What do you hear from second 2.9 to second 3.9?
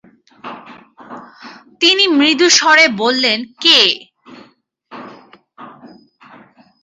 বললেন, কে?